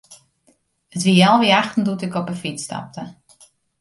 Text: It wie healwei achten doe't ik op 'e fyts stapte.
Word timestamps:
It 0.95 1.01
wie 1.05 1.17
healwei 1.21 1.51
achten 1.61 1.83
doe't 1.85 2.05
ik 2.07 2.17
op 2.19 2.27
'e 2.31 2.35
fyts 2.41 2.63
stapte. 2.67 3.03